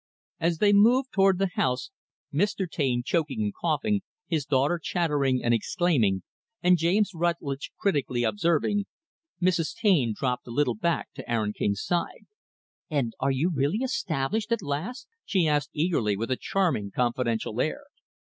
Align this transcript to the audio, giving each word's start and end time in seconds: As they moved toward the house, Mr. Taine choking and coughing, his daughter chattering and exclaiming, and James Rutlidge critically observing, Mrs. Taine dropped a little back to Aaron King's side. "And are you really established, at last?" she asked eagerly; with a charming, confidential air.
As 0.39 0.57
they 0.57 0.73
moved 0.73 1.11
toward 1.11 1.37
the 1.37 1.51
house, 1.53 1.91
Mr. 2.33 2.67
Taine 2.67 3.03
choking 3.05 3.43
and 3.43 3.53
coughing, 3.53 4.01
his 4.25 4.45
daughter 4.45 4.79
chattering 4.81 5.43
and 5.43 5.53
exclaiming, 5.53 6.23
and 6.63 6.79
James 6.79 7.11
Rutlidge 7.13 7.69
critically 7.77 8.23
observing, 8.23 8.85
Mrs. 9.39 9.75
Taine 9.75 10.15
dropped 10.17 10.47
a 10.47 10.49
little 10.49 10.73
back 10.73 11.13
to 11.13 11.31
Aaron 11.31 11.53
King's 11.53 11.83
side. 11.83 12.25
"And 12.89 13.13
are 13.19 13.29
you 13.29 13.51
really 13.53 13.83
established, 13.83 14.51
at 14.51 14.63
last?" 14.63 15.07
she 15.23 15.47
asked 15.47 15.69
eagerly; 15.71 16.17
with 16.17 16.31
a 16.31 16.35
charming, 16.35 16.89
confidential 16.89 17.61
air. 17.61 17.85